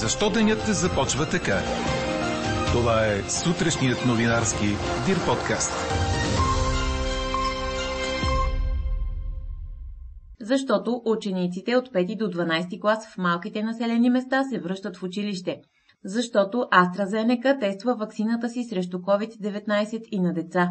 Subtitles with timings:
[0.00, 1.58] Защо денят започва така?
[2.72, 4.66] Това е сутрешният новинарски
[5.06, 5.72] Дир подкаст.
[10.40, 15.60] Защото учениците от 5 до 12 клас в малките населени места се връщат в училище.
[16.04, 20.70] Защото AstraZeneca тества ваксината си срещу COVID-19 и на деца.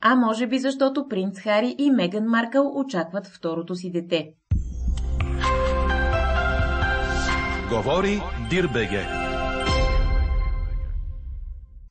[0.00, 4.28] А може би защото принц Хари и Меган Маркъл очакват второто си дете.
[7.70, 9.06] Говори Дирбеге.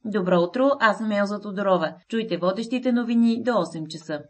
[0.05, 1.93] Добро утро, аз съм Елза Тодорова.
[2.09, 4.21] Чуйте водещите новини до 8 часа.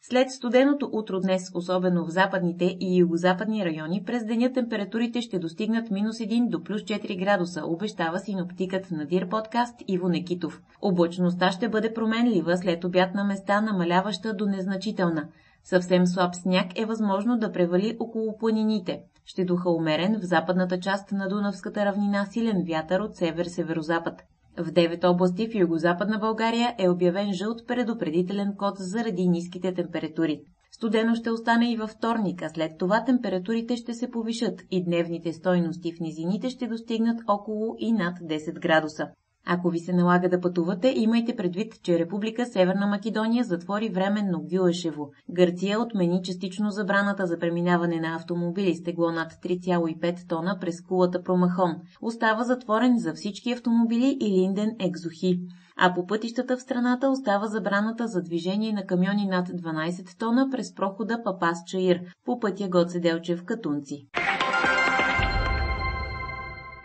[0.00, 5.90] След студеното утро днес, особено в западните и югозападни райони, през деня температурите ще достигнат
[5.90, 10.60] минус 1 до плюс 4 градуса, обещава синоптикът на Дир подкаст Иво Некитов.
[10.82, 15.28] Облачността ще бъде променлива след обяд на места, намаляваща до незначителна.
[15.64, 19.00] Съвсем слаб сняг е възможно да превали около планините.
[19.30, 24.22] Ще духа умерен в западната част на Дунавската равнина силен вятър от север-северозапад.
[24.58, 30.40] В 9 области в югозападна България е обявен жълт предупредителен код заради ниските температури.
[30.70, 35.32] Студено ще остане и във вторник, а след това температурите ще се повишат и дневните
[35.32, 39.08] стойности в низините ще достигнат около и над 10 градуса.
[39.50, 45.10] Ако ви се налага да пътувате, имайте предвид, че Република Северна Македония затвори временно Гюешево.
[45.30, 51.22] Гърция отмени частично забраната за преминаване на автомобили с тегло над 3,5 тона през кулата
[51.22, 51.76] Промахон.
[52.02, 55.40] Остава затворен за всички автомобили и Линден Екзохи.
[55.76, 60.74] А по пътищата в страната остава забраната за движение на камиони над 12 тона през
[60.74, 64.06] прохода Папас Чаир по пътя Гоце Делчев Катунци.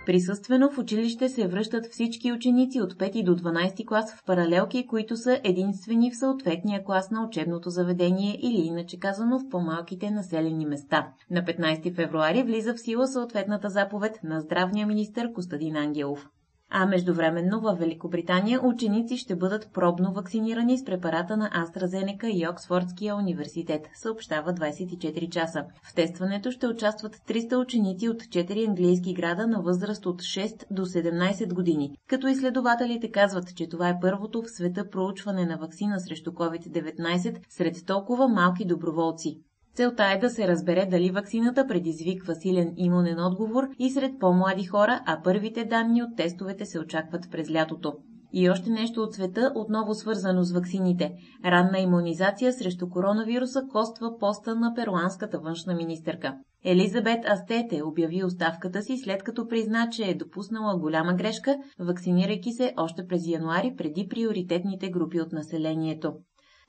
[0.06, 5.18] Присъствено в училище се връщат всички ученици от 5 до 12 клас в паралелки, които
[5.18, 11.08] са единствени в съответния клас на учебното заведение или иначе казано в по-малките населени места.
[11.32, 16.30] На 15 февруари влиза в сила съответната заповед на здравния министр Костадин Ангелов
[16.76, 23.16] а междувременно в Великобритания ученици ще бъдат пробно вакцинирани с препарата на AstraZeneca и Оксфордския
[23.16, 25.66] университет, съобщава 24 часа.
[25.84, 30.86] В тестването ще участват 300 ученици от 4 английски града на възраст от 6 до
[30.86, 36.32] 17 години, като изследователите казват, че това е първото в света проучване на вакцина срещу
[36.32, 39.40] COVID-19 сред толкова малки доброволци.
[39.76, 45.02] Целта е да се разбере дали ваксината предизвиква силен имунен отговор и сред по-млади хора,
[45.06, 47.94] а първите данни от тестовете се очакват през лятото.
[48.34, 51.14] И още нещо от света, отново свързано с ваксините.
[51.46, 56.38] Ранна иммунизация срещу коронавируса коства поста на перуанската външна министърка.
[56.66, 62.74] Елизабет Астете обяви оставката си след като призна, че е допуснала голяма грешка, вакцинирайки се
[62.78, 66.14] още през януари преди приоритетните групи от населението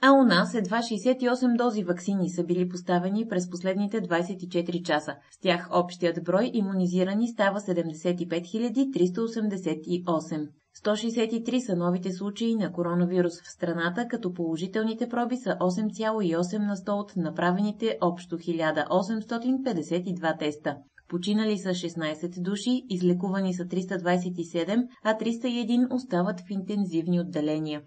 [0.01, 5.17] а у нас едва 68 дози вакцини са били поставени през последните 24 часа.
[5.31, 10.49] С тях общият брой иммунизирани става 75 388.
[10.85, 16.91] 163 са новите случаи на коронавирус в страната, като положителните проби са 8,8 на 100
[16.91, 20.77] от направените общо 1852 теста.
[21.09, 27.83] Починали са 16 души, излекувани са 327, а 301 остават в интензивни отделения.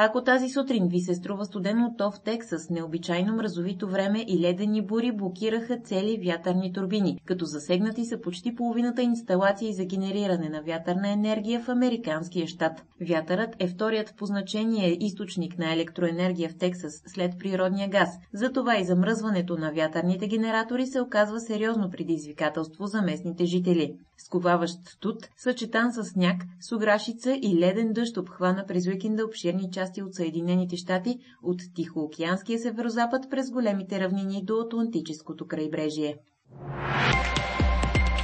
[0.00, 4.86] Ако тази сутрин ви се струва студено, то в Тексас необичайно мразовито време и ледени
[4.86, 11.12] бури блокираха цели вятърни турбини, като засегнати са почти половината инсталации за генериране на вятърна
[11.12, 12.84] енергия в американския щат.
[13.08, 18.08] Вятърът е вторият по значение източник на електроенергия в Тексас след природния газ.
[18.32, 23.94] Затова и замръзването на вятърните генератори се оказва сериозно предизвикателство за местните жители.
[24.18, 30.14] Сковаващ тут, съчетан с сняг, суграшица и леден дъжд обхвана през уикенда обширни части от
[30.14, 36.16] Съединените щати от Тихоокеанския северозапад през големите равнини до Атлантическото крайбрежие.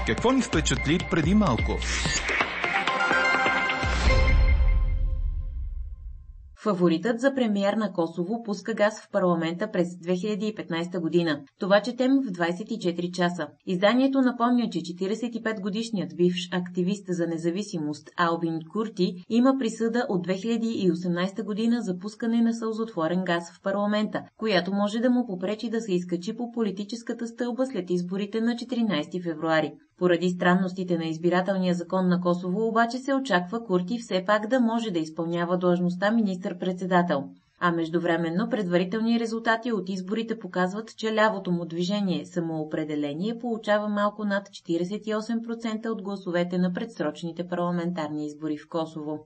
[0.07, 1.73] Какво ни впечатли преди малко?
[6.65, 11.41] Фаворитът за премиер на Косово пуска газ в парламента през 2015 година.
[11.61, 13.47] Това четем в 24 часа.
[13.67, 21.83] Изданието напомня, че 45-годишният бивш активист за независимост Албин Курти има присъда от 2018 година
[21.83, 26.37] за пускане на сълзотворен газ в парламента, която може да му попречи да се изкачи
[26.37, 29.73] по политическата стълба след изборите на 14 февруари.
[29.99, 34.91] Поради странностите на избирателния закон на Косово обаче се очаква Курти все пак да може
[34.91, 37.25] да изпълнява длъжността министър-председател.
[37.61, 44.49] А междувременно предварителни резултати от изборите показват, че лявото му движение самоопределение получава малко над
[44.49, 49.19] 48% от гласовете на предсрочните парламентарни избори в Косово.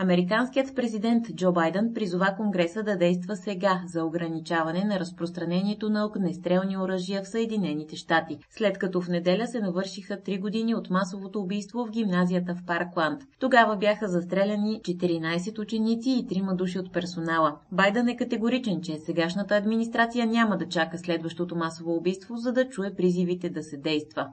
[0.00, 6.78] Американският президент Джо Байден призова Конгреса да действа сега за ограничаване на разпространението на огнестрелни
[6.78, 11.86] оръжия в Съединените щати, след като в неделя се навършиха три години от масовото убийство
[11.86, 13.22] в гимназията в Паркланд.
[13.40, 17.58] Тогава бяха застреляни 14 ученици и 3 души от персонала.
[17.72, 22.94] Байден е категоричен, че сегашната администрация няма да чака следващото масово убийство, за да чуе
[22.94, 24.28] призивите да се действа.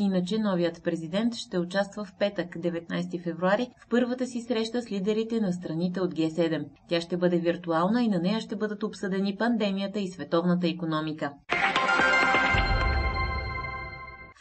[0.00, 5.40] Иначе новият президент ще участва в петък, 19 февруари, в първата си среща с лидерите
[5.40, 6.64] на страните от Г7.
[6.88, 11.32] Тя ще бъде виртуална и на нея ще бъдат обсъдени пандемията и световната економика.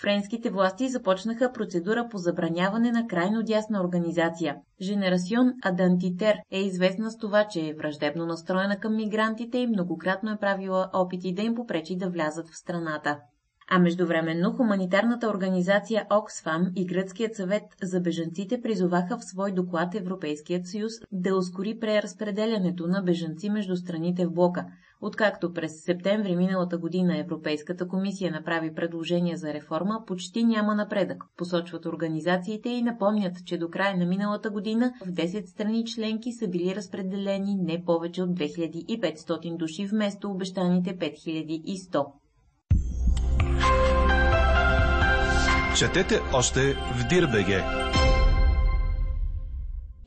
[0.01, 4.55] Френските власти започнаха процедура по забраняване на крайно дясна организация.
[4.81, 10.37] Женерасион Адантитер е известна с това, че е враждебно настроена към мигрантите и многократно е
[10.37, 13.17] правила опити да им попречи да влязат в страната.
[13.69, 20.67] А междувременно хуманитарната организация Оксфам и Гръцкият съвет за бежанците призоваха в свой доклад Европейският
[20.67, 24.65] съюз да ускори преразпределянето на бежанци между страните в блока.
[25.01, 31.85] Откакто през септември миналата година Европейската комисия направи предложение за реформа, почти няма напредък, посочват
[31.85, 36.75] организациите и напомнят, че до края на миналата година в 10 страни членки са били
[36.75, 42.05] разпределени не повече от 2500 души вместо обещаните 5100.
[45.79, 47.63] Четете още в Дирбеге.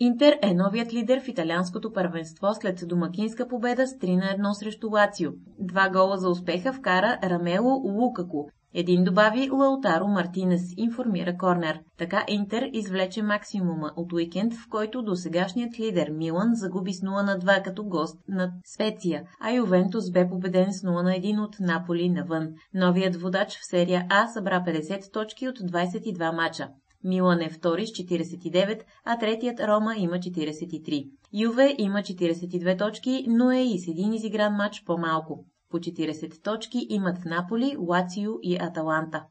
[0.00, 4.88] Интер е новият лидер в италианското първенство след домакинска победа с 3 на 1 срещу
[4.90, 5.30] Лацио.
[5.58, 11.80] Два гола за успеха вкара Рамело Лукако, един добави Лаутаро Мартинес, информира Корнер.
[11.98, 17.38] Така Интер извлече максимума от уикенд, в който досегашният лидер Милан загуби с 0 на
[17.38, 22.10] 2 като гост над Специя, а Ювентус бе победен с 0 на 1 от Наполи
[22.10, 22.48] навън.
[22.74, 26.68] Новият водач в серия А събра 50 точки от 22 мача.
[27.04, 31.10] Милан е втори с 49, а третият Рома има 43.
[31.32, 35.44] Юве има 42 точки, но е и с един изигран матч по-малко.
[35.70, 39.26] По 40 точки имат Наполи, Лацио и Аталанта.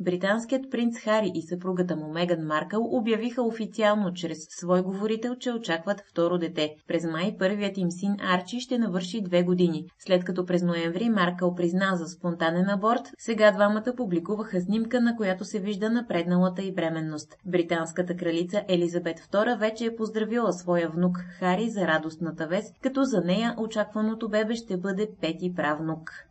[0.00, 6.02] Британският принц Хари и съпругата му Меган Маркъл обявиха официално чрез свой говорител, че очакват
[6.10, 6.74] второ дете.
[6.88, 9.84] През май първият им син Арчи ще навърши две години.
[9.98, 15.44] След като през ноември Маркъл призна за спонтанен аборт, сега двамата публикуваха снимка, на която
[15.44, 17.36] се вижда напредналата и бременност.
[17.46, 23.20] Британската кралица Елизабет II вече е поздравила своя внук Хари за радостната вест, като за
[23.20, 26.27] нея очакваното бебе ще бъде пети правнук.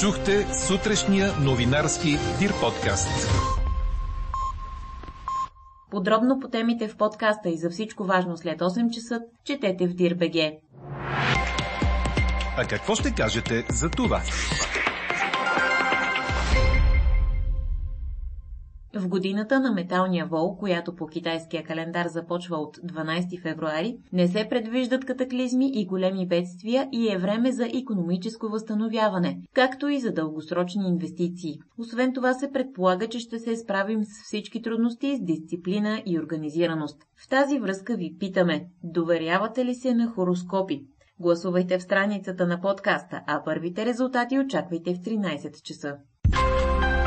[0.00, 3.08] Чухте сутрешния новинарски Дир подкаст.
[5.90, 10.52] Подробно по темите в подкаста и за всичко важно след 8 часа четете в Дир.бг.
[12.56, 14.20] А какво ще кажете за това?
[18.94, 24.46] В годината на металния вол, която по китайския календар започва от 12 февруари, не се
[24.50, 30.88] предвиждат катаклизми и големи бедствия и е време за економическо възстановяване, както и за дългосрочни
[30.88, 31.58] инвестиции.
[31.78, 37.02] Освен това се предполага, че ще се справим с всички трудности с дисциплина и организираност.
[37.16, 40.84] В тази връзка ви питаме, доверявате ли се на хороскопи?
[41.20, 45.96] Гласувайте в страницата на подкаста, а първите резултати очаквайте в 13 часа.